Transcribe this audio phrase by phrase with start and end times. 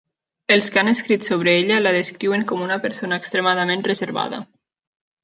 [0.53, 4.41] Els que han escrit sobre ella la descriuen com una persona extremadament reservada.